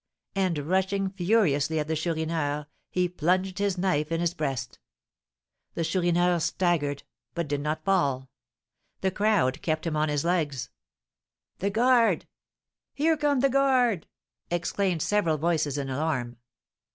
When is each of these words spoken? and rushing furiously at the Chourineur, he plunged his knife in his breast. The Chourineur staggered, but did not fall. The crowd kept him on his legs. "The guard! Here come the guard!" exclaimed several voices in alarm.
and 0.33 0.57
rushing 0.57 1.11
furiously 1.11 1.77
at 1.77 1.87
the 1.87 1.95
Chourineur, 1.95 2.65
he 2.89 3.07
plunged 3.07 3.59
his 3.59 3.77
knife 3.77 4.11
in 4.11 4.19
his 4.19 4.33
breast. 4.33 4.79
The 5.75 5.83
Chourineur 5.83 6.39
staggered, 6.39 7.03
but 7.35 7.47
did 7.47 7.61
not 7.61 7.85
fall. 7.85 8.27
The 9.01 9.11
crowd 9.11 9.61
kept 9.61 9.85
him 9.85 9.95
on 9.95 10.09
his 10.09 10.25
legs. 10.25 10.71
"The 11.59 11.69
guard! 11.69 12.25
Here 12.95 13.15
come 13.15 13.41
the 13.41 13.49
guard!" 13.49 14.07
exclaimed 14.49 15.03
several 15.03 15.37
voices 15.37 15.77
in 15.77 15.87
alarm. 15.87 16.37